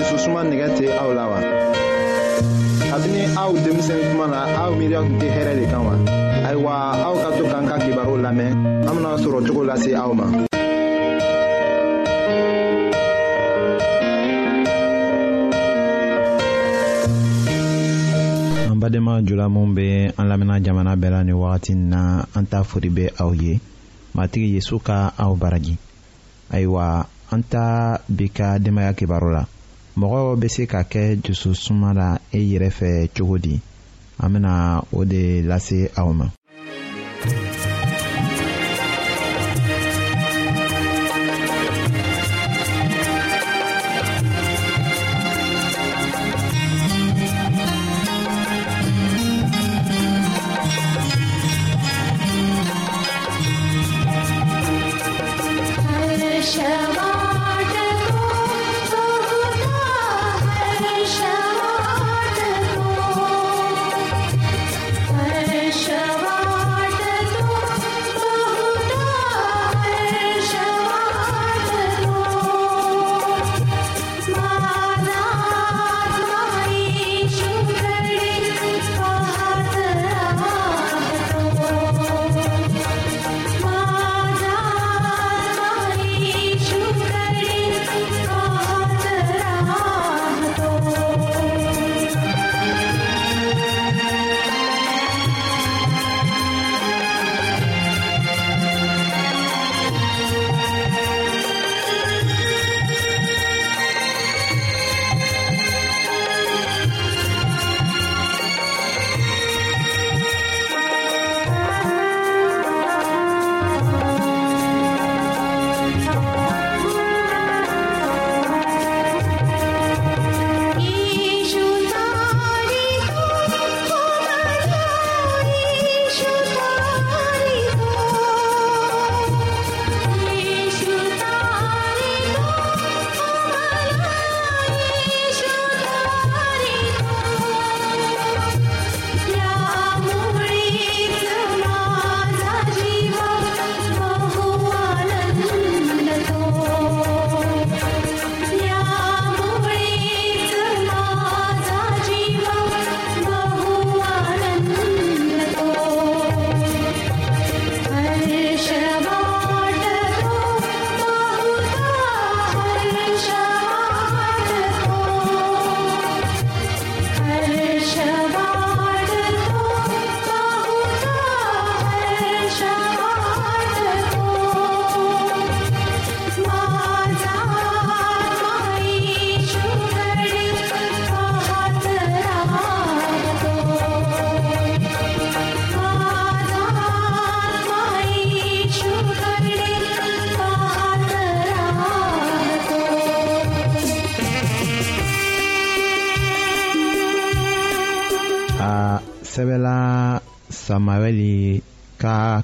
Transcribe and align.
dususuma 0.00 0.40
nɛgɛ 0.48 0.66
tɛ 0.80 0.86
aw 1.02 1.10
la 1.18 1.24
wa 1.30 1.38
kabini 2.90 3.20
aw 3.42 3.50
denmisɛn 3.62 4.00
kuma 4.08 4.26
na 4.32 4.40
aw 4.64 4.70
miiriya 4.78 5.00
tun 5.04 5.16
tɛ 5.20 5.28
hɛrɛ 5.36 5.52
de 5.60 5.64
kan 5.70 5.82
wa 5.84 5.92
ayiwa 6.48 6.72
aw 7.06 7.14
ka 7.22 7.28
to 7.36 7.42
k'an 7.50 7.64
ka 7.68 7.76
kibaru 7.84 8.14
lamɛn 8.24 8.50
an 8.88 8.94
bena 8.96 9.12
sɔrɔ 9.24 9.38
cogo 9.46 9.62
lase 9.68 9.90
aw 10.00 10.10
ma 10.16 10.24
badenma 18.80 19.14
jula 19.26 19.46
min 19.50 19.74
be 19.74 19.88
an 20.16 20.24
lamina 20.30 20.54
jamana 20.64 20.96
bɛɛ 20.96 21.10
la 21.12 21.22
ni 21.28 21.32
wagati 21.32 21.72
n 21.76 21.88
na 21.92 22.02
an 22.34 22.46
t'a 22.48 22.64
fori 22.64 22.88
be 22.88 23.06
aw 23.20 23.32
ye 23.34 23.60
matigi 24.16 24.56
yezu 24.56 24.80
ka 24.82 25.12
aw 25.18 25.34
baraji 25.36 25.76
ayiwa 26.50 27.04
an 27.30 27.42
ta 27.44 27.98
bi 28.08 28.26
ka 28.32 28.56
denbaaya 28.58 28.96
kibaru 28.96 29.28
la 29.36 29.44
mɔgɔ 30.00 30.20
bɛ 30.40 30.48
se 30.54 30.66
ka 30.66 30.80
kɛ 30.92 31.02
dususuma 31.22 31.88
la 31.92 32.08
e 32.32 32.38
yɛrɛ 32.50 32.70
fɛ 32.70 33.10
cogo 33.14 33.36
di 33.38 33.60
an 34.18 34.32
bɛna 34.32 34.82
o 34.92 35.04
de 35.04 35.42
lase 35.42 35.90
aw 36.00 36.08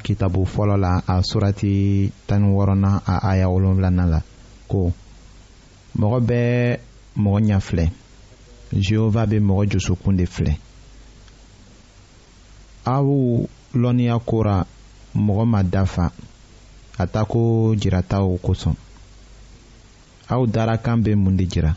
kitabu 0.06 0.46
fɔlɔ 0.52 0.74
la 0.84 0.92
a 1.12 1.14
surati 1.28 2.12
tan 2.26 2.42
ni 2.42 2.86
a 3.12 3.16
aya 3.30 3.46
wolonwulanan 3.52 4.08
la 4.14 4.20
ko 4.70 4.92
mɔgɔ 5.98 6.18
bɛɛ 6.28 6.78
mɔgɔ 7.22 7.38
ɲɛ 7.46 7.56
filɛ 7.66 7.84
jehova 8.84 9.22
bɛ 9.30 9.36
mɔgɔ 9.48 9.64
josokun 9.72 10.16
de 10.16 10.24
filɛ 10.26 10.54
aw 12.86 13.04
lɔnniya 13.74 14.16
kora 14.24 14.64
mɔgɔ 15.14 15.44
ma 15.52 15.62
dafa 15.64 16.12
a 16.98 17.06
ta 17.06 17.24
ko 17.24 17.74
jirataw 17.74 18.38
kosɔn 18.38 18.76
aw 20.28 20.46
dara 20.46 20.76
bɛ 20.78 21.16
mun 21.18 21.36
de 21.36 21.44
jira 21.48 21.74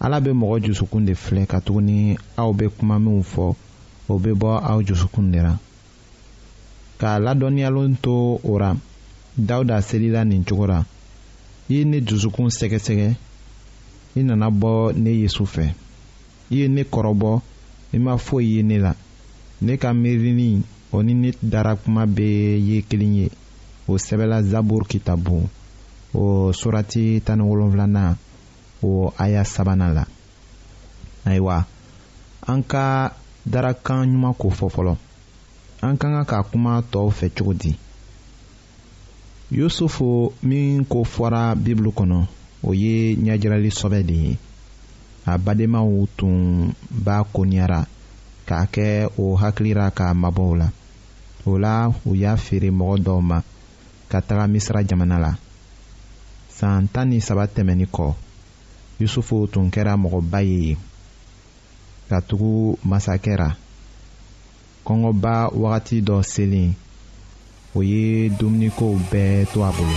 ala 0.00 0.20
bɛ 0.20 0.32
mɔgɔ 0.32 0.64
josokun 0.68 1.04
de 1.04 1.12
filɛ 1.12 1.46
katuguni 1.46 2.16
aw 2.38 2.50
bɛ 2.52 2.70
kuma 2.78 2.98
minnu 2.98 3.22
fɔ 3.22 3.54
o 4.08 4.18
bɛ 4.18 4.32
bɔ 4.34 4.58
aw 4.64 4.80
josokun 4.80 5.30
de 5.30 5.42
la 5.42 5.58
k'a 7.00 7.12
ladɔnniyalen 7.18 7.96
to 8.02 8.38
o 8.50 8.56
ra 8.60 8.70
dawuda 9.38 9.80
selila 9.80 10.20
nin 10.24 10.44
cogo 10.44 10.64
ra 10.66 10.78
i 11.68 11.74
ye 11.74 11.84
ne 11.84 12.00
dusukun 12.00 12.48
sɛgɛsɛgɛ 12.58 13.08
i 14.18 14.22
nana 14.22 14.48
bɔ 14.60 14.72
ne 15.02 15.08
yesu 15.22 15.44
fɛ 15.54 15.66
i 16.50 16.54
ye 16.58 16.66
ne 16.68 16.82
kɔrɔbɔ 16.84 17.40
i 17.94 17.98
ma 18.04 18.16
foyi 18.18 18.46
ye 18.56 18.62
ne 18.62 18.78
la 18.78 18.92
ne 19.64 19.76
ka 19.78 19.92
miirini 19.94 20.62
o 20.92 21.00
ni 21.02 21.14
ne 21.14 21.32
dara 21.42 21.74
kuma 21.76 22.04
bɛɛ 22.06 22.58
ye 22.68 22.82
kelen 22.82 23.14
ye 23.14 23.28
o 23.88 23.96
sɛbɛla 24.06 24.42
zaburu 24.50 24.84
kitabu 24.84 25.48
o 26.12 26.24
surati 26.52 27.22
tan 27.24 27.38
ni 27.40 28.00
o 28.82 29.12
aya 29.18 29.44
sabanan 29.44 29.94
la 29.94 30.04
ayiwa 31.24 31.64
an 32.46 32.62
ka 32.62 33.14
darakan 33.48 34.04
ɲuman 34.08 34.36
ko 34.38 34.48
fɔ 34.50 34.68
fɔlɔ 34.68 34.96
an 35.82 35.96
ka 35.96 36.08
kan 36.12 36.24
ka 36.28 36.38
kuma 36.44 36.74
tɔw 36.92 37.08
fɛ 37.18 37.26
cogo 37.36 37.52
di 37.60 37.72
yusufu 39.56 40.08
min 40.48 40.84
ko 40.84 40.98
fɔra 41.14 41.42
bibulu 41.62 41.90
kɔnɔ 41.98 42.18
o 42.68 42.74
ye 42.82 42.96
ɲɛjirali 43.22 43.70
sɔbɛ 43.78 43.98
de 44.08 44.14
ye 44.24 44.32
a 45.24 45.34
badenmaw 45.44 45.88
tun 46.16 46.36
b'a 47.04 47.16
koniyara 47.32 47.80
k'a 48.46 48.64
kɛ 48.74 48.86
o 49.22 49.34
hakilira 49.40 49.86
k'a 49.96 50.06
mabɔ 50.22 50.42
o 50.52 50.54
la 50.60 50.68
o 51.48 51.52
la 51.62 51.74
u 52.04 52.10
y'a 52.22 52.36
feere 52.36 52.70
mɔgɔ 52.78 52.96
dɔw 53.06 53.18
ma 53.22 53.38
ka 54.10 54.20
taga 54.20 54.44
misira 54.52 54.84
jamana 54.84 55.18
la 55.18 55.32
san 56.56 56.88
tan 56.92 57.08
ni 57.08 57.20
saba 57.20 57.46
tɛmɛnin 57.48 57.88
kɔ 57.88 58.12
yusufu 59.00 59.48
tun 59.52 59.70
kɛra 59.70 59.96
mɔgɔba 59.96 60.40
ye 60.50 60.56
yen 60.68 60.78
katugu 62.10 62.76
masakɛ 62.84 63.32
ra 63.38 63.56
kɔngɔba 64.84 65.32
wagati 65.62 65.96
dɔ 66.06 66.16
selen 66.32 66.70
o 67.76 67.80
ye 67.90 68.02
dumunikow 68.38 68.94
bɛɛ 69.10 69.48
to 69.52 69.58
a 69.68 69.70
bolo. 69.76 69.96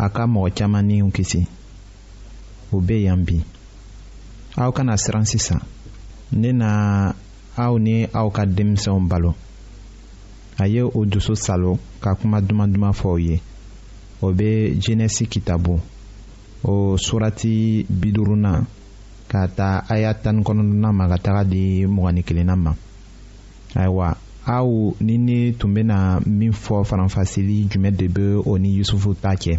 a 0.00 0.06
ka 0.14 0.22
mɔgɔ 0.32 0.48
caman 0.56 0.84
niw 0.88 1.06
kisi 1.14 1.40
o 2.74 2.80
be 2.86 2.96
yan 3.06 3.22
bi 3.26 3.36
aw 4.62 4.70
kana 4.76 4.94
siran 5.02 5.24
sisan 5.30 5.60
ne 6.40 6.50
na 6.60 6.70
aw 7.64 7.74
ni 7.84 7.94
aw 8.20 8.28
ka 8.36 8.42
denmisɛnw 8.56 9.08
balo 9.10 9.32
a 10.58 10.64
ye 10.66 10.82
o 10.82 11.00
dusu 11.12 11.34
salo 11.44 11.78
ka 12.02 12.10
kuma 12.18 12.40
duman 12.40 12.72
duman 12.72 12.92
fɔ 13.00 13.08
o 13.08 13.16
ye 13.18 13.36
o 14.24 14.32
be 14.38 14.48
jenɛsi 14.82 15.24
kitabu 15.28 15.80
o 16.64 16.96
surati 16.96 17.84
biduruna 17.90 18.64
k'a 19.28 19.48
ta 19.56 19.84
aya 19.88 20.14
tani 20.14 20.42
kɔnɔduna 20.42 20.88
ma 20.92 21.08
ka 21.12 21.16
taga 21.18 21.44
di 21.44 21.84
mɔgɔni 21.86 22.22
kelenna 22.24 22.56
ma 22.56 22.72
ayiwa 23.74 24.16
aw 24.46 24.94
ni 25.00 25.18
ne 25.18 25.52
tun 25.52 25.74
bena 25.74 26.18
min 26.26 26.52
fɔ 26.52 26.84
faranfasili 26.84 27.66
jumɛn 27.68 27.96
de 27.96 28.08
be 28.08 28.40
o 28.44 28.56
ni 28.58 28.76
yusufu 28.78 29.14
ta 29.20 29.34
cɛ 29.36 29.58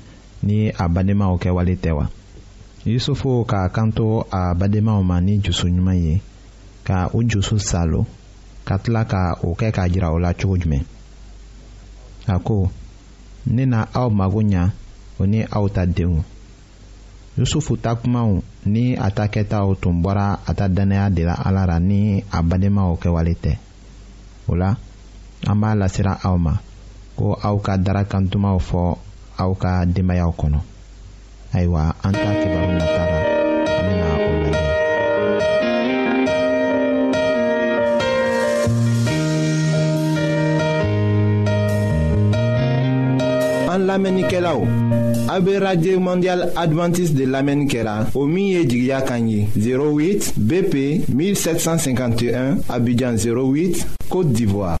ni 0.47 0.59
a 0.77 0.83
badenmaw 0.89 1.33
kɛwale 1.41 1.75
tɛ 1.83 1.91
wa 1.97 2.05
yusufu 2.91 3.31
k'a 3.49 3.61
kanto 3.75 4.07
a 4.39 4.53
bademaw 4.59 4.99
ma 5.09 5.17
ni 5.25 5.33
jusu 5.43 5.65
ɲuman 5.73 5.99
ye 6.05 6.15
ka 6.87 6.97
o 7.15 7.21
jusu 7.29 7.55
salo 7.69 8.01
ka 8.67 8.75
tila 8.81 9.01
ka 9.11 9.21
o 9.45 9.53
kɛ 9.59 9.67
k'a 9.75 9.83
jira 9.91 10.07
o 10.11 10.17
la 10.23 10.31
cogo 10.39 10.55
jumɛn 10.61 10.81
a 12.27 12.35
ko 12.47 12.57
ne 13.53 13.63
na 13.71 13.79
aw 13.99 14.09
mago 14.19 14.41
ɲa 14.53 14.63
o 15.19 15.25
ni 15.31 15.39
aw 15.57 15.65
ta 15.75 15.83
denw 15.95 16.15
yusufu 17.37 17.73
ta 17.83 17.91
kumaw 17.99 18.31
ni 18.73 18.83
a 18.95 19.07
ta 19.17 19.25
kɛtaw 19.33 19.67
tun 19.81 19.97
bɔra 20.03 20.27
a 20.45 20.51
ta 20.57 20.65
dannaya 20.75 21.05
de 21.15 21.21
la 21.29 21.33
ala 21.47 21.61
ra 21.69 21.77
ni 21.89 22.23
a 22.31 22.39
badenmaw 22.49 22.91
kɛwale 23.01 23.33
tɛ 23.43 23.53
o 24.49 24.55
la 24.61 24.69
an 25.49 25.57
b'a 25.61 25.69
lasera 25.79 26.13
aw 26.27 26.35
ma 26.45 26.53
ko 27.17 27.37
aw 27.47 27.55
ka 27.65 27.77
darakantumaw 27.85 28.57
fɔ 28.69 28.83
aw 29.41 29.51
ka 29.57 29.73
denbayaw 29.89 30.31
kɔnɔ 30.37 30.59
ayiwa 31.57 31.83
kibaru 32.13 32.79
an 43.71 43.99
mondial 45.99 46.49
adventiste 46.55 47.15
de 47.15 47.25
lamɛnni 47.25 47.79
Omi 48.15 48.57
o 48.59 48.67
min 48.67 48.67
08 48.67 49.47
bp 50.37 50.73
1751 51.07 52.57
abidjan 52.69 53.13
08 53.15 53.85
côte 54.09 54.31
d'ivoire 54.33 54.80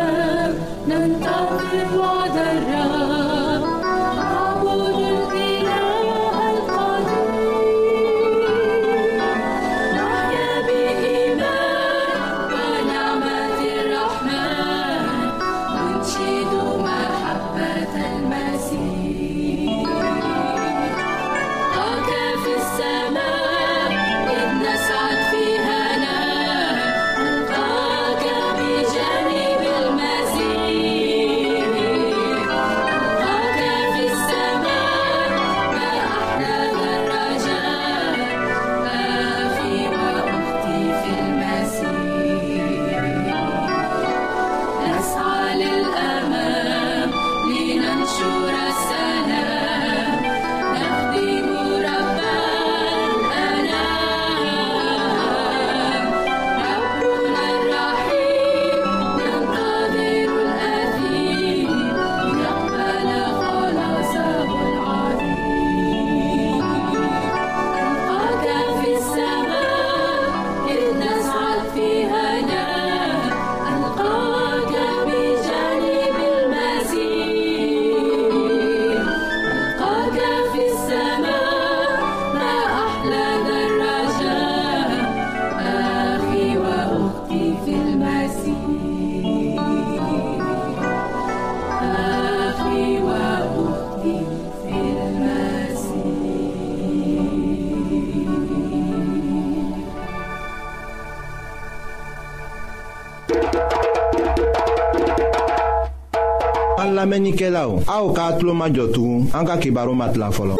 An 106.81 106.95
lamenike 106.95 107.47
la 107.51 107.67
ou, 107.69 107.79
a 107.87 107.95
ou 108.01 108.09
ka 108.11 108.23
atlo 108.31 108.55
ma 108.57 108.65
jotou, 108.73 109.21
an 109.37 109.45
ka 109.45 109.53
kibaro 109.61 109.91
mat 109.93 110.15
la 110.17 110.31
folon. 110.33 110.55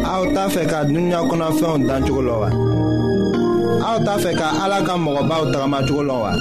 A 0.00 0.12
ou 0.22 0.30
ta 0.32 0.46
fe 0.48 0.62
ka 0.70 0.84
dunya 0.88 1.20
konan 1.28 1.52
dan 1.86 2.06
choko 2.08 2.22
lo 2.22 2.38
wa. 2.40 2.48
A 3.84 3.90
ta 4.04 4.16
fe 4.16 4.32
ka 4.34 4.48
alaka 4.64 4.96
mwoba 4.96 5.42
ou 5.42 5.52
tagama 5.52 5.84
choko 5.86 6.02
lo 6.08 6.22
wa. 6.24 6.32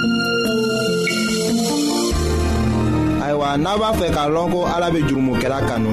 Aywa, 3.28 3.58
naba 3.58 3.92
fe 4.00 4.10
ka 4.16 4.30
lonko 4.30 4.64
alabe 4.64 5.02
jurumu 5.10 5.36
ke 5.42 5.50
la 5.50 5.60
kanou. 5.60 5.92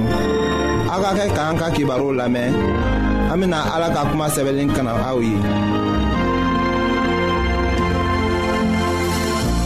A 0.95 1.01
ka 1.03 1.11
ke 1.19 1.27
ka 1.35 1.51
an 1.51 1.59
ka 1.59 1.71
kibaro 1.75 2.13
la 2.15 2.29
men, 2.29 2.55
amina 3.33 3.67
alaka 3.75 4.07
kuma 4.13 4.31
sebelin 4.31 4.71
kanan 4.71 4.95
ye. 5.21 5.94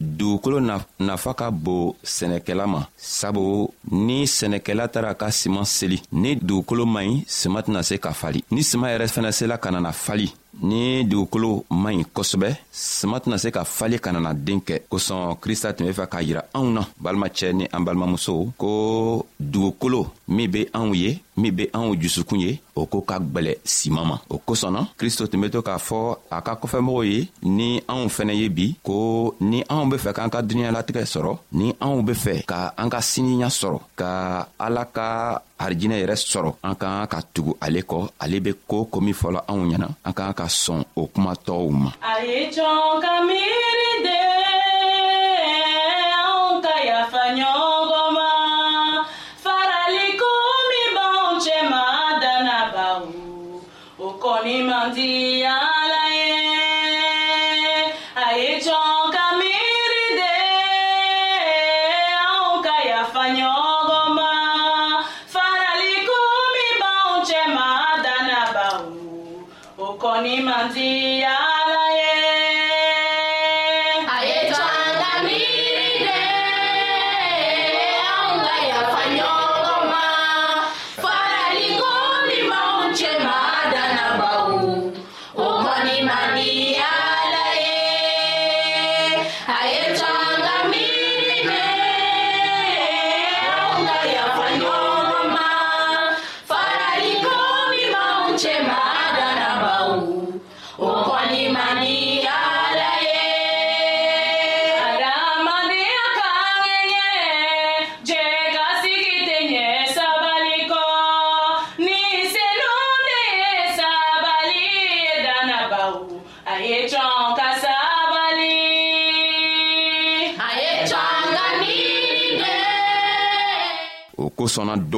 dugukolo 0.00 0.58
nafa 0.98 1.34
ka 1.34 1.50
bon 1.50 1.94
sɛnɛkɛla 2.02 2.66
ma 2.66 2.80
sabu 2.96 3.68
ni 4.06 4.26
sɛnɛkɛla 4.36 4.84
taara 4.92 5.14
ka 5.20 5.26
siman 5.30 5.66
seli 5.76 5.98
ni 6.12 6.34
dugukolo 6.36 6.84
man 6.86 7.06
ɲi 7.06 7.24
siman 7.28 7.62
tɛna 7.66 7.80
se 7.88 7.94
ka 8.04 8.10
fali 8.20 8.40
ni 8.50 8.62
siman 8.62 8.90
yɛrɛ 8.92 9.06
fɛnɛ 9.14 9.30
sela 9.38 9.56
ka 9.58 9.70
nana 9.70 9.92
fali 9.92 10.28
ni 10.62 11.04
dugukolo 11.04 11.64
man 11.70 11.96
ɲi 11.98 12.04
kosɛbɛ 12.12 12.48
sama 12.70 13.18
tɛna 13.20 13.38
se 13.38 13.48
ka 13.50 13.64
fali 13.64 13.98
ka 14.00 14.12
nana 14.12 14.34
den 14.34 14.58
kɛ 14.60 14.80
kosɔn 14.90 15.36
krista 15.40 15.72
tun 15.72 15.86
be 15.86 15.92
fɛ 15.92 16.06
k'a 16.06 16.22
yira 16.22 16.44
anw 16.54 16.70
na 16.70 16.82
balimacɛ 17.00 17.52
ni 17.54 17.64
an 17.72 17.80
balimamuso 17.84 18.52
ko 18.58 19.26
dugukolo 19.38 20.10
min 20.28 20.48
be 20.50 20.68
anw 20.72 20.94
ye 20.94 21.20
min 21.36 21.52
be 21.54 21.64
anw 21.72 21.94
jusukun 22.00 22.40
ye 22.40 22.60
o 22.76 22.86
ko 22.86 23.00
ka 23.00 23.18
gwɛlɛ 23.18 23.58
siman 23.64 24.06
ma 24.06 24.18
o 24.28 24.38
kosɔnna 24.46 24.88
kristo 24.96 25.26
tun 25.26 25.40
be 25.42 25.50
to 25.50 25.62
k'a 25.62 25.78
fɔ 25.78 26.16
a 26.30 26.40
ka 26.42 26.54
kɔfɛmɔgɔw 26.60 27.04
ye 27.06 27.28
ni 27.42 27.80
anw 27.88 28.06
fɛnɛ 28.08 28.34
ye 28.36 28.48
bi 28.48 28.76
ko 28.82 29.34
ni 29.40 29.62
anw 29.68 29.86
be 29.90 29.96
fɛ 29.96 30.12
k'an 30.14 30.30
ka 30.30 30.42
duniɲalatigɛ 30.42 31.04
sɔrɔ 31.04 31.38
ni 31.52 31.74
anw 31.80 32.02
be 32.04 32.12
fɛ 32.12 32.44
ka 32.46 32.74
an 32.78 32.88
ka 32.90 32.98
siniya 33.00 33.46
sɔrɔ 33.48 33.78
ka 33.96 34.48
ala 34.58 34.84
ka 34.86 35.42
harijinɛ 35.58 35.96
yɛrɛ 36.02 36.14
sɔrɔ 36.16 36.54
an 36.62 36.74
k'an 36.74 37.06
ka 37.06 37.20
tugu 37.32 37.54
ale 37.60 37.80
kɔ 37.82 38.08
ale 38.20 38.40
be 38.40 38.52
koo 38.66 38.84
ko 38.84 39.00
min 39.00 39.14
fɔla 39.14 39.44
anw 39.48 39.70
ɲɛna 39.70 39.88
an 40.04 40.12
k'an 40.12 40.32
ka 40.34 40.43
ka 40.44 40.50
sɔn 40.62 40.80
o 41.00 41.02
kumatɔw 41.12 41.64
ma 41.82 41.90
a 42.10 42.12
ye 42.28 42.40
jɔn 42.54 42.90
ka 43.02 43.12
miiri 43.26 43.90
de 44.04 44.16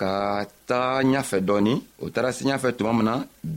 ka 0.00 0.12
taa 0.70 1.02
ɲafɛ 1.12 1.38
dɔɔni 1.46 1.74
o 2.02 2.04
taara 2.14 2.30
se 2.36 2.42
ɲafɛ 2.48 2.68
tuma 2.78 2.92
min 2.96 3.04
na 3.10 3.14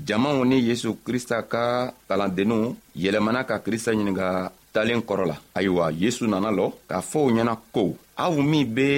jamaw 0.08 0.38
ni 0.50 0.58
yesu 0.70 0.90
krista 1.06 1.38
ka 1.52 1.64
kalandenninw 2.10 2.74
yɛlɛmana 3.04 3.46
ka 3.50 3.56
krista 3.66 3.90
ɲininga 3.94 4.28
talen 4.74 5.02
kɔrɔ 5.08 5.26
la 5.32 5.36
ayiwa 5.58 5.86
yesu 6.04 6.24
nana 6.28 6.50
lɔ 6.58 6.66
k'a 6.90 7.00
fɔ 7.10 7.18
o 7.28 7.30
ɲɛna 7.36 7.54
ko 7.76 7.84
aw 8.24 8.34
min 8.52 8.66
be 8.76 8.90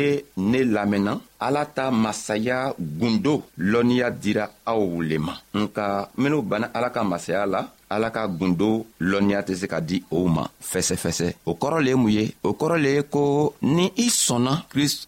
ne 0.51 0.59
lamɛnna 0.75 1.13
ala 1.45 1.63
ta 1.75 1.85
masaya 2.03 2.57
gundo 2.99 3.33
lɔnniya 3.71 4.07
dira 4.23 4.45
aw 4.71 4.81
le 5.09 5.17
ma 5.25 5.33
nka 5.59 5.85
minw 6.21 6.41
banna 6.49 6.67
ala 6.77 6.89
ka 6.95 7.01
masaya 7.11 7.45
la 7.53 7.61
ala 7.95 8.09
ka 8.15 8.25
gundo 8.27 8.69
lɔnniya 8.99 9.39
tɛ 9.47 9.53
se 9.61 9.65
ka 9.73 9.79
di 9.89 9.97
o 10.17 10.27
ma 10.35 10.43
fɛsɛfɛsɛ 10.71 11.27
o 11.49 11.51
kɔrɔ 11.61 11.77
le 11.85 11.89
ye 11.93 11.97
mun 12.01 12.11
ye 12.17 12.23
o 12.43 12.49
kɔrɔ 12.59 12.75
le 12.83 12.89
ye 12.97 13.01
ko 13.13 13.53
ni 13.75 13.85
i 14.05 14.07
sɔnna 14.09 14.53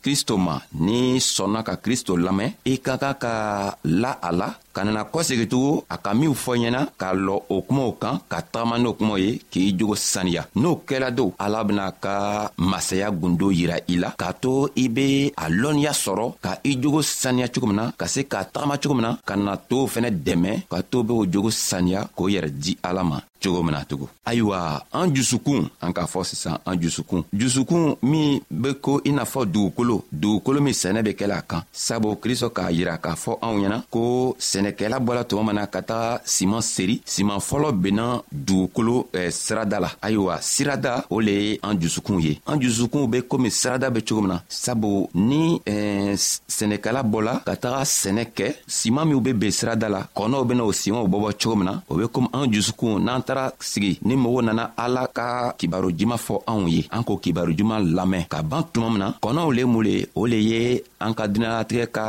kristo 0.04 0.34
ma 0.46 0.56
n'i 0.86 1.20
sɔnna 1.34 1.60
ka 1.68 1.76
kristo 1.84 2.14
lamɛn 2.26 2.52
i 2.66 2.74
ka 2.86 2.94
kan 3.02 3.16
ka 3.24 3.34
la 4.02 4.12
a 4.30 4.32
la 4.32 4.50
ka 4.76 4.84
nana 4.84 5.04
kɔsegi 5.14 5.46
tugun 5.52 5.78
a 5.94 5.96
ka 6.04 6.10
minw 6.20 6.34
fɔ 6.44 6.52
ɲɛna 6.62 6.82
k'a 7.00 7.10
lɔ 7.26 7.36
o 7.54 7.58
kumaw 7.68 7.92
kan 8.02 8.16
ka 8.32 8.38
tagama 8.54 8.76
n'o 8.84 8.92
kumaw 8.98 9.18
ye 9.26 9.30
k'i 9.52 9.64
jogo 9.80 9.96
saniya 10.12 10.42
n'o 10.62 10.70
kɛla 10.88 11.08
don 11.18 11.32
ala 11.46 11.60
bena 11.68 11.86
ka 12.04 12.16
masaya 12.72 13.08
gundo 13.20 13.48
yira 13.58 13.78
i 13.94 13.96
la 14.04 14.10
k'a 14.20 14.30
to 14.44 14.52
i 14.84 14.88
be 14.96 15.10
a 15.44 15.46
lɔnniya 15.62 15.94
sɔrɔ 16.04 16.26
ka 16.46 16.52
i 16.70 16.72
jogo 16.82 17.00
saniya 17.02 17.48
cogo 17.54 17.68
min 17.70 17.78
na 17.80 17.88
ka 18.00 18.06
se 18.14 18.22
k'a 18.32 18.44
tagama 18.54 18.76
cogo 18.82 18.96
min 18.98 19.06
na 19.08 19.12
ka 19.28 19.34
na 19.46 19.54
to 19.70 19.78
fɛnɛ 19.94 20.10
dɛmɛ 20.26 20.52
ka 20.72 20.78
to 20.92 20.98
be 21.08 21.14
o 21.22 21.24
jogo 21.34 21.50
saniya 21.68 22.00
k'o 22.16 22.26
yɛrɛ 22.34 22.50
di 22.64 22.72
ala 22.90 23.04
ma 23.10 23.18
cogo 23.46 23.62
min 23.64 23.72
na 23.74 23.86
tugun 23.86 24.08
ayiwa 24.26 24.86
an 24.92 25.14
jusukun 25.14 25.70
an 25.82 25.94
k'a 25.94 26.06
fɔ 26.06 26.24
sisan 26.24 26.58
an 26.66 26.80
jusukun 26.82 27.24
jusukun 27.34 27.96
min 28.02 28.42
be 28.50 28.74
ko 28.82 29.02
i 29.06 29.12
n'a 29.12 29.24
fɔ 29.24 29.46
dugukolo 29.46 30.04
dugukolo 30.12 30.62
min 30.62 30.74
sɛnɛ 30.74 31.04
be 31.04 31.10
kɛla 31.14 31.38
a 31.38 31.42
kan 31.42 31.64
sabu 31.72 32.16
kristo 32.20 32.50
k'a 32.50 32.72
yira 32.72 32.98
k'a 32.98 33.16
fɔ 33.16 33.38
anw 33.42 33.60
ɲɛna 33.62 33.84
ko 33.92 34.36
sɛnɛkɛla 34.40 34.98
bɔla 35.00 35.24
tuma 35.30 35.44
min 35.46 35.56
na 35.56 35.66
ka 35.68 35.82
taga 35.82 36.22
siman 36.26 36.62
seri 36.62 37.02
siman 37.06 37.40
fɔlɔ 37.40 37.72
benna 37.74 38.22
dugukolo 38.34 39.06
eh, 39.14 39.30
sirada 39.32 39.80
la 39.80 39.90
ayiwa 40.02 40.40
sirada 40.42 41.06
o 41.10 41.20
le 41.20 41.32
ye 41.32 41.60
an 41.64 41.76
jusukun 41.80 42.20
ye 42.22 42.40
an 42.48 42.60
jusukunw 42.60 43.08
be 43.12 43.22
komi 43.22 43.50
sirada 43.52 43.90
be 43.94 44.02
cogo 44.02 44.22
min 44.22 44.30
na 44.30 44.40
sabu 44.50 45.08
ni 45.14 45.62
eh, 45.68 46.16
sɛnɛkɛla 46.16 47.04
bɔla 47.04 47.42
ka 47.46 47.56
taga 47.56 47.82
sɛnɛ 47.86 48.26
kɛ 48.36 48.56
siman 48.68 49.06
minw 49.08 49.20
be 49.22 49.32
ben 49.34 49.52
sirada 49.52 49.88
la 49.90 50.02
kɔnɔw 50.16 50.46
bena 50.48 50.64
o 50.64 50.72
simanw 50.72 51.06
bɔbɔ 51.08 51.34
cogo 51.40 51.56
min 51.56 51.66
na 51.66 51.82
o 51.90 51.96
be 51.98 52.04
komi 52.08 52.28
an 52.34 52.52
jusukun 52.52 53.04
n'an 53.06 53.22
ta 53.22 53.35
taara 53.36 53.52
sigi 53.72 54.00
ni 54.08 54.16
mɔgɔw 54.24 54.42
nana 54.48 54.64
ala 54.84 55.02
ka 55.18 55.26
kibaro 55.60 55.88
juman 56.00 56.20
fɔ 56.28 56.36
anw 56.52 56.68
ye 56.76 56.82
an 56.96 57.04
k'o 57.08 57.16
kibaro 57.24 57.52
juman 57.60 57.82
lamɛn 57.98 58.26
ka 58.32 58.40
ban 58.50 58.64
tuma 58.74 58.88
min 58.94 59.00
na 59.04 59.08
kɔnɔw 59.24 59.50
le 59.58 59.64
mun 59.72 59.84
le 59.88 59.96
o 60.16 60.26
le 60.32 60.38
ye 60.50 60.60
an 61.00 61.14
ka 61.18 61.24
duniɲalatigɛ 61.28 61.86
ka 61.98 62.06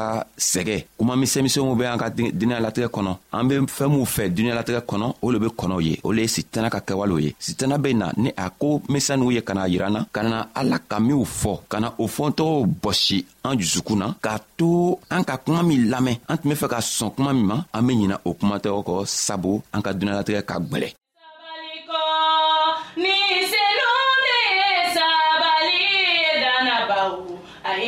sɛgɛ 0.53 0.77
kuma 0.99 1.15
misɛnmisɛnw 1.21 1.75
be 1.79 1.85
an 1.95 1.99
ka 2.03 2.09
duniɲalatigɛ 2.11 2.89
kɔnɔ 2.95 3.13
an 3.37 3.45
be 3.49 3.55
fɛn 3.77 3.89
minw 3.93 4.05
fɛ 4.15 4.23
duniɲalatigɛ 4.37 4.81
kɔnɔ 4.91 5.07
o 5.25 5.27
le 5.33 5.39
be 5.43 5.49
kɔnɔw 5.61 5.81
ye 5.87 5.95
o 6.07 6.13
le 6.13 6.23
ye 6.25 6.29
sitana 6.37 6.69
ka 6.75 6.81
kɛwalew 6.87 7.19
ye 7.25 7.31
sitana 7.41 7.77
be 7.79 7.95
na 7.95 8.13
ni 8.17 8.31
a 8.45 8.47
ko 8.51 8.79
misɛnninw 8.89 9.33
ye 9.37 9.41
ka 9.43 9.53
na 9.55 9.65
yira 9.73 9.89
na 9.93 10.05
ka 10.15 10.23
na 10.23 10.47
ala 10.55 10.79
ka 10.79 10.99
minw 11.01 11.25
fɔ 11.41 11.53
ka 11.69 11.81
na 11.81 11.89
o 11.99 12.07
fɔntɔgɔw 12.07 12.65
bɔsi 12.83 13.19
an 13.45 13.59
jusukun 13.59 13.97
na 13.99 14.15
k'a 14.23 14.39
to 14.59 14.99
an 15.11 15.25
ka 15.25 15.37
kuma 15.45 15.63
min 15.63 15.89
lamɛn 15.93 16.17
an 16.31 16.39
tun 16.39 16.51
be 16.51 16.55
fɛ 16.57 16.69
ka 16.69 16.79
sɔn 16.79 17.11
kuma 17.17 17.33
min 17.35 17.47
ma 17.51 17.57
an 17.75 17.83
be 17.87 17.93
ɲina 17.95 18.17
o 18.25 18.31
kumatɔgɔ 18.39 18.81
kɔ 18.89 19.07
sabu 19.07 19.63
an 19.75 19.83
ka 19.83 19.91
duniɲalatigɛ 19.93 20.43
ka 20.47 20.59
gwɛlɛ 20.59 20.91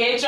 age 0.02 0.24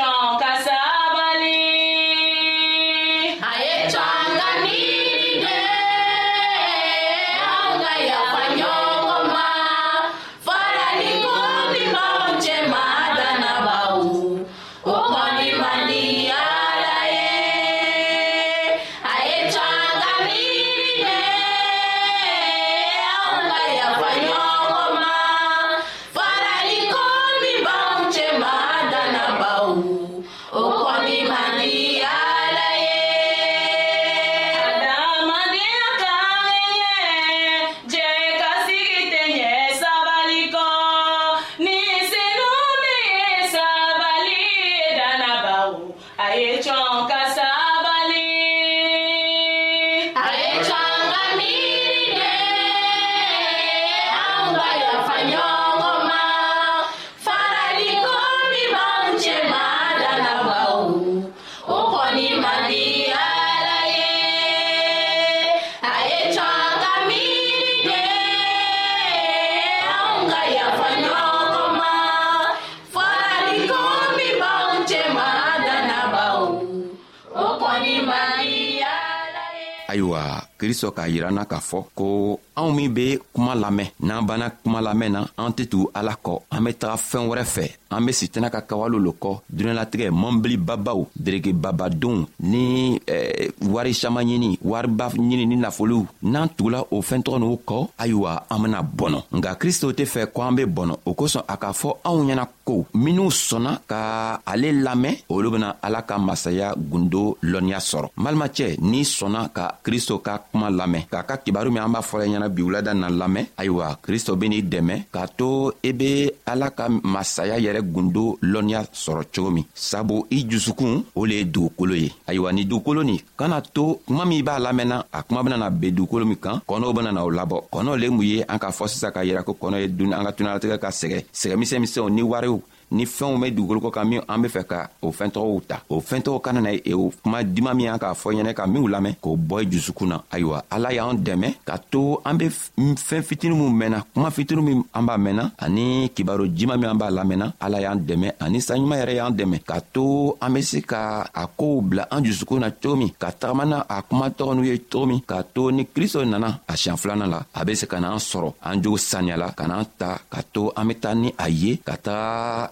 sɔn 80.81 80.91
k'a 80.95 81.07
yira 81.09 81.29
n 81.31 81.35
na 81.35 81.45
k'a 81.45 81.59
fɔ 81.61 81.83
ko 81.95 82.39
anw 82.55 82.71
min 82.73 82.89
be 82.93 83.19
kuma 83.33 83.53
lamɛn 83.55 83.87
n'an 84.01 84.25
banna 84.25 84.49
kuma 84.49 84.81
lamɛn 84.81 85.11
na 85.13 85.19
an 85.37 85.51
tɛ 85.53 85.65
tugu 85.69 85.89
ala 85.93 86.15
kɔ 86.23 86.41
an 86.51 86.63
be 86.63 86.73
taga 86.73 86.97
fɛɛn 86.97 87.27
wɛrɛ 87.29 87.43
fɛ 87.45 87.65
an 87.91 88.05
be 88.05 88.11
sitana 88.11 88.49
ka 88.49 88.61
kawale 88.61 88.97
lo 88.97 89.13
kɔ 89.19 89.31
duniɲalatigɛ 89.51 90.09
mɔnbilibabaw 90.11 91.07
deregebabadenw 91.15 92.25
ni 92.41 92.99
eh, 93.07 93.51
wari 93.61 93.93
saman 93.93 94.25
ɲini 94.25 94.59
wariba 94.63 95.09
ɲini 95.13 95.45
ni 95.47 95.55
nafolow 95.57 96.05
n'an 96.23 96.49
tugula 96.57 96.83
o 96.91 97.01
fɛɛntɔgɔ 97.01 97.37
n'u 97.39 97.57
kɔ 97.67 97.87
ayiwa 97.99 98.33
an 98.49 98.59
bena 98.61 98.81
bɔnɔ 98.83 99.23
nka 99.31 99.55
kristo 99.59 99.91
tɛ 99.91 100.05
fɛ 100.07 100.31
ko 100.33 100.41
an 100.41 100.55
be 100.55 100.63
bɔnɔ 100.65 100.95
o 101.05 101.13
kosɔn 101.13 101.43
a 101.47 101.57
k'a 101.57 101.73
fɔ 101.81 101.89
anw 102.05 102.23
ɲɛna 102.29 102.45
ko 102.71 102.85
minw 102.95 103.27
sɔnna 103.27 103.71
ka 103.89 103.99
ale 104.47 104.69
lamɛn 104.85 105.15
olu 105.33 105.49
bena 105.51 105.69
ala 105.85 106.01
ka 106.07 106.15
masaya 106.17 106.67
gundo 106.77 107.35
lɔnniya 107.43 107.79
sɔrɔ 107.83 108.07
n 108.17 108.23
balimacɛ 108.23 108.77
n'i 108.81 109.03
sɔnna 109.03 109.51
ka 109.51 109.79
kristo 109.83 110.19
ka 110.23 110.33
kuma 110.49 110.69
lamɛn 110.71 111.03
k'a 111.11 111.23
ka 111.27 111.35
kibaru 111.43 111.71
min 111.71 111.83
an 111.83 111.91
b'a 111.91 112.01
fɔla 112.01 112.23
ɲɛna 112.25 112.47
bi 112.49 112.61
wulada 112.63 112.93
na 112.95 113.09
lamɛn 113.11 113.45
ayiwa 113.59 113.99
kristo 114.01 114.35
ben'i 114.39 114.61
dɛmɛ 114.63 115.07
k'a 115.11 115.27
to 115.37 115.73
i 115.83 115.89
e 115.89 115.91
be 115.91 116.31
ala 116.47 116.71
ka 116.71 116.87
masaya 116.87 117.59
yɛrɛ 117.59 117.81
gundo 117.91 118.37
lɔnniya 118.41 118.85
sɔrɔ 118.93 119.23
cogo 119.35 119.51
min 119.51 119.65
sabu 119.73 120.23
i 120.31 120.45
jusukun 120.47 121.03
o 121.15 121.25
le 121.25 121.33
ye 121.35 121.45
dugukolo 121.45 121.95
ye 121.99 122.11
ayiwa 122.27 122.53
ni 122.53 122.63
dugukolo 122.65 123.03
nin 123.03 123.19
kana 123.37 123.61
to 123.61 123.99
kuma 124.07 124.25
min 124.25 124.43
b'a 124.45 124.59
lamɛnna 124.59 125.05
a 125.11 125.23
kuma 125.23 125.43
benana 125.43 125.67
ben 125.69 125.91
dugukolo 125.93 126.23
min 126.25 126.37
kan 126.37 126.61
kɔnɔw 126.67 126.93
benana 126.95 127.25
o 127.25 127.29
labɔ 127.29 127.67
kɔnɔ 127.71 127.97
le 127.99 128.09
mun 128.09 128.25
ye 128.25 128.43
an 128.47 128.57
k'a 128.59 128.71
fɔ 128.71 128.87
sisan 128.87 129.11
k'a 129.11 129.25
yira 129.27 129.43
ko 129.43 129.53
kɔnɔ 129.59 129.81
ye 129.81 129.87
duni 129.87 130.13
an 130.13 130.23
ka 130.25 130.31
tunalatigɛ 130.33 130.77
ka 130.79 130.87
sɛgɛ 130.89 131.25
sɛgɛmisɛn 131.33 131.81
misɛnw 131.81 132.09
ni 132.11 132.21
wariw 132.21 132.60
ni 132.91 133.05
fɛnw 133.07 133.37
be 133.39 133.51
dugukolo 133.51 133.79
kɔ 133.81 133.89
kan 133.91 134.05
min 134.07 134.21
an 134.27 134.41
be 134.41 134.47
fɛ 134.49 134.63
ka 134.67 134.89
o 135.01 135.11
fɛntɔgɔw 135.11 135.61
ta 135.67 135.79
o 135.89 135.99
fɛntɔgw 136.01 136.41
kana 136.41 136.59
na 136.61 136.71
e 136.73 136.93
o 136.93 137.11
kuma 137.23 137.43
diman 137.43 137.73
min 137.75 137.87
an 137.87 137.97
k'a 137.99 138.13
fɔ 138.13 138.35
ɲɛnɛ 138.35 138.53
ka 138.53 138.67
minw 138.67 138.87
lamɛn 138.87 139.15
k'o 139.23 139.35
bɔ 139.39 139.61
i 139.63 139.71
jusukun 139.71 140.07
na 140.09 140.19
ayiwa 140.31 140.61
ala 140.69 140.91
y'an 140.93 141.15
dɛmɛ 141.23 141.47
ka 141.65 141.77
to 141.89 142.19
an 142.25 142.35
be 142.37 142.47
fɛɛn 142.49 143.23
fitini 143.23 143.55
min 143.55 143.71
mɛnna 143.79 144.03
kuma 144.13 144.29
fitini 144.29 144.61
min 144.61 144.83
an 144.93 145.03
b'a 145.07 145.15
mɛnna 145.17 145.43
ani 145.59 146.09
kibaro 146.15 146.45
jiman 146.47 146.77
min 146.79 146.89
an 146.89 146.97
b'a 146.99 147.09
lamɛnna 147.09 147.53
ala 147.61 147.79
y'an 147.81 147.97
dɛmɛ 147.99 148.31
ani 148.41 148.59
saɲuman 148.59 148.99
yɛrɛ 148.99 149.13
y'an 149.15 149.31
dɛmɛ 149.37 149.63
ka 149.65 149.79
to 149.93 150.35
an 150.41 150.49
be 150.53 150.61
se 150.61 150.81
ka 150.81 151.27
a 151.33 151.47
koow 151.47 151.81
bila 151.81 152.07
an 152.11 152.23
jusukun 152.25 152.59
na 152.59 152.69
cogo 152.71 152.97
min 152.97 153.09
ka 153.17 153.31
tagama 153.31 153.65
na 153.67 153.83
a 153.87 154.01
kuma 154.01 154.29
tɔgɔ 154.29 154.53
n'u 154.55 154.63
ye 154.65 154.77
cogo 154.91 155.05
min 155.07 155.21
k'a 155.21 155.43
to 155.55 155.71
ni 155.71 155.85
kristo 155.85 156.25
nana 156.27 156.59
a 156.67 156.73
siɲan 156.75 156.97
filanan 156.97 157.29
la 157.29 157.39
a 157.55 157.63
be 157.63 157.73
se 157.73 157.85
ka 157.87 157.97
n'an 158.01 158.17
sɔrɔ 158.19 158.53
an 158.65 158.81
jogo 158.81 158.97
saniyala 158.97 159.51
ka 159.55 159.63
n'an 159.65 159.85
ta 159.97 160.19
ka 160.29 160.41
to 160.51 160.71
an 160.75 160.85
be 160.89 160.93
taa 160.95 161.13
ni 161.15 161.33
a 161.39 161.47
ye 161.49 161.77
ka 161.77 161.95
taga 161.97 162.71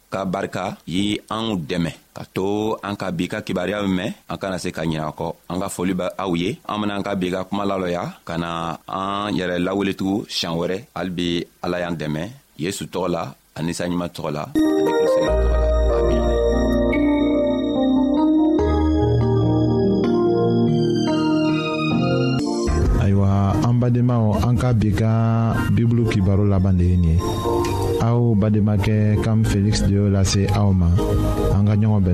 ka 0.11 0.27
barika 0.27 0.75
ye 0.85 1.23
anw 1.31 1.55
dɛmɛ 1.69 1.91
ka 2.15 2.23
to 2.35 2.75
an 2.83 2.99
ka 2.99 3.07
bi 3.15 3.31
ka 3.31 3.39
kibaruya 3.45 3.79
mɛn 3.87 4.11
an 4.31 4.37
kana 4.41 4.57
se 4.63 4.69
ka 4.75 4.83
ɲina 4.83 5.07
kɔ 5.19 5.27
an 5.51 5.57
ka 5.63 5.67
foli 5.75 5.93
be 5.99 6.05
aw 6.23 6.31
ye 6.35 6.59
an 6.67 6.79
benaan 6.83 7.03
ka 7.07 7.15
bi 7.15 7.31
ka 7.33 7.47
kuma 7.47 7.63
lalɔya 7.69 8.03
ka 8.27 8.35
na 8.37 8.75
an 8.99 9.31
yɛrɛ 9.37 9.55
laweletugu 9.65 10.25
siɲan 10.35 10.57
wɛrɛ 10.59 10.77
hali 10.95 11.11
bi 11.17 11.27
ala 11.63 11.77
y'an 11.83 11.95
dɛmɛ 11.95 12.21
yesu 12.63 12.83
tɔgɔ 12.91 13.07
la 13.15 13.23
ani 13.57 13.71
saɲuman 13.73 14.11
tɔgɔ 14.15 14.29
la 14.35 14.43
ani 14.51 14.91
kristo 14.99 15.19
yɛrɛ 15.23 15.35
tɔgɔ 15.47 15.55
la 15.55 15.69
ayiwa 23.03 23.29
an 23.63 23.75
badenmaw 23.79 24.25
an 24.47 24.55
ka 24.59 24.69
bi 24.79 24.89
ka 24.99 25.11
bibulu 25.71 26.03
kibaro 26.11 26.43
laban 26.51 26.75
de 26.77 26.83
ye 26.91 26.97
nin 27.03 27.15
ye 27.15 27.89
Au 28.03 28.33
Bademake 28.33 29.15
Cam 29.23 29.43
Félix 29.45 29.83
de 29.83 29.95
la 29.99 30.09
lase 30.09 30.39
aoma 30.55 30.87
en 31.55 31.63
gagnant 31.63 32.01
ka 32.01 32.09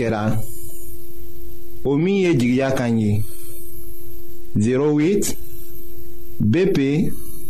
Omi 1.84 2.28
o 4.56 4.60
08 4.60 5.38
bp 6.40 6.80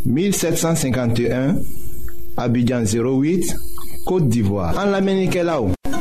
1751 0.04 1.58
abidjan 2.38 2.84
08 2.84 3.56
côte 4.06 4.28
d'ivoire 4.30 4.76
en 4.84 4.91
l'Amenikelaou. 4.91 5.71